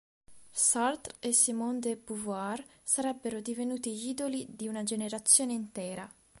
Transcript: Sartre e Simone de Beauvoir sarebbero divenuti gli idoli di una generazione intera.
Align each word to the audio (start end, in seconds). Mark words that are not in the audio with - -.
Sartre 0.67 1.13
e 1.19 1.31
Simone 1.31 1.77
de 1.77 1.95
Beauvoir 1.95 2.65
sarebbero 2.81 3.39
divenuti 3.39 3.93
gli 3.93 4.07
idoli 4.07 4.47
di 4.49 4.67
una 4.67 4.81
generazione 4.81 5.53
intera. 5.53 6.11